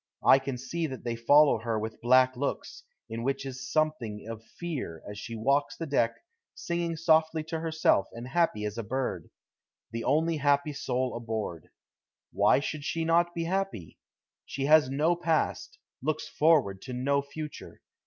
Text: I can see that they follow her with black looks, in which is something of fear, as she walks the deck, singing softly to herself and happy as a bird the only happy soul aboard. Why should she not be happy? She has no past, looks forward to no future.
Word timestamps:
I 0.25 0.39
can 0.39 0.57
see 0.57 0.87
that 0.87 1.03
they 1.03 1.15
follow 1.15 1.59
her 1.59 1.77
with 1.77 2.01
black 2.01 2.35
looks, 2.35 2.81
in 3.07 3.21
which 3.21 3.45
is 3.45 3.69
something 3.71 4.27
of 4.27 4.43
fear, 4.43 5.03
as 5.07 5.19
she 5.19 5.35
walks 5.35 5.77
the 5.77 5.85
deck, 5.85 6.15
singing 6.55 6.95
softly 6.95 7.43
to 7.43 7.59
herself 7.59 8.07
and 8.11 8.27
happy 8.27 8.65
as 8.65 8.79
a 8.79 8.83
bird 8.83 9.29
the 9.91 10.03
only 10.03 10.37
happy 10.37 10.73
soul 10.73 11.15
aboard. 11.15 11.69
Why 12.33 12.59
should 12.59 12.83
she 12.83 13.05
not 13.05 13.35
be 13.35 13.43
happy? 13.43 13.99
She 14.43 14.65
has 14.65 14.89
no 14.89 15.15
past, 15.15 15.77
looks 16.01 16.27
forward 16.27 16.81
to 16.81 16.93
no 16.93 17.21
future. 17.21 17.79